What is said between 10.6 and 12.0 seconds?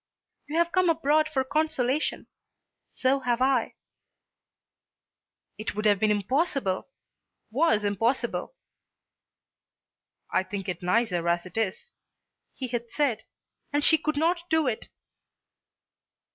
it nicer as it is,"